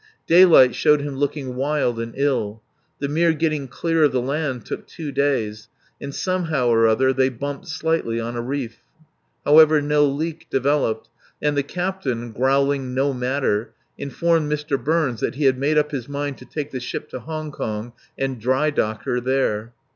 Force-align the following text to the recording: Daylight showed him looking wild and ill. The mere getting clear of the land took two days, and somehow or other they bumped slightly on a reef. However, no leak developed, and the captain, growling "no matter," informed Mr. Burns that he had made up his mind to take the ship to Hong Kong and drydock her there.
Daylight 0.25 0.73
showed 0.73 1.01
him 1.01 1.17
looking 1.17 1.55
wild 1.55 1.99
and 1.99 2.13
ill. 2.17 2.63
The 2.97 3.07
mere 3.07 3.33
getting 3.33 3.67
clear 3.67 4.05
of 4.05 4.11
the 4.11 4.19
land 4.19 4.65
took 4.65 4.87
two 4.87 5.11
days, 5.11 5.69
and 6.01 6.11
somehow 6.11 6.69
or 6.69 6.87
other 6.87 7.13
they 7.13 7.29
bumped 7.29 7.67
slightly 7.67 8.19
on 8.19 8.35
a 8.35 8.41
reef. 8.41 8.79
However, 9.45 9.79
no 9.79 10.03
leak 10.07 10.47
developed, 10.49 11.07
and 11.39 11.55
the 11.55 11.61
captain, 11.61 12.31
growling 12.31 12.95
"no 12.95 13.13
matter," 13.13 13.73
informed 13.95 14.51
Mr. 14.51 14.83
Burns 14.83 15.19
that 15.19 15.35
he 15.35 15.43
had 15.45 15.59
made 15.59 15.77
up 15.77 15.91
his 15.91 16.09
mind 16.09 16.39
to 16.39 16.45
take 16.45 16.71
the 16.71 16.79
ship 16.79 17.07
to 17.09 17.19
Hong 17.19 17.51
Kong 17.51 17.93
and 18.17 18.41
drydock 18.41 19.03
her 19.03 19.19
there. 19.21 19.71